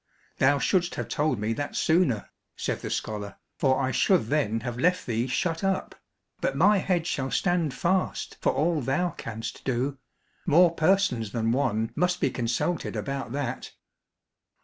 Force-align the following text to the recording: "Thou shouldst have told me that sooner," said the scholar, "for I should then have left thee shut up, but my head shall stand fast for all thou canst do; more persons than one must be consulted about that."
"Thou 0.39 0.57
shouldst 0.57 0.95
have 0.95 1.07
told 1.07 1.37
me 1.37 1.53
that 1.53 1.75
sooner," 1.75 2.31
said 2.55 2.79
the 2.79 2.89
scholar, 2.89 3.35
"for 3.59 3.79
I 3.79 3.91
should 3.91 4.25
then 4.29 4.61
have 4.61 4.79
left 4.79 5.05
thee 5.05 5.27
shut 5.27 5.63
up, 5.63 5.93
but 6.39 6.55
my 6.57 6.79
head 6.79 7.05
shall 7.05 7.29
stand 7.29 7.71
fast 7.75 8.35
for 8.41 8.51
all 8.51 8.81
thou 8.81 9.11
canst 9.11 9.63
do; 9.63 9.99
more 10.47 10.71
persons 10.73 11.33
than 11.33 11.51
one 11.51 11.91
must 11.95 12.19
be 12.19 12.31
consulted 12.31 12.95
about 12.95 13.31
that." 13.33 13.73